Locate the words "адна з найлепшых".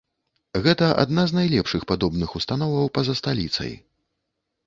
1.03-1.85